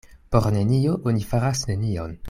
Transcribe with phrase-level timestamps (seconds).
[0.35, 2.19] Por nenio oni faras nenion.